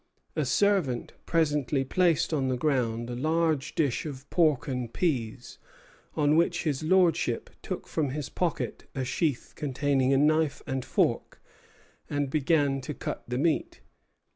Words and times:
A 0.35 0.45
servant 0.45 1.13
presently 1.27 1.83
placed 1.83 2.33
on 2.33 2.47
the 2.47 2.57
ground 2.57 3.07
a 3.07 3.15
large 3.15 3.75
dish 3.75 4.03
of 4.07 4.27
pork 4.31 4.67
and 4.67 4.91
peas, 4.91 5.59
on 6.15 6.35
which 6.35 6.63
his 6.63 6.81
lordship 6.81 7.51
took 7.61 7.85
from 7.85 8.09
his 8.09 8.27
pocket 8.27 8.89
a 8.95 9.05
sheath 9.05 9.53
containing 9.55 10.11
a 10.11 10.17
knife 10.17 10.63
and 10.65 10.83
fork 10.83 11.39
and 12.09 12.31
began 12.31 12.81
to 12.81 12.95
cut 12.95 13.23
the 13.27 13.37
meat. 13.37 13.81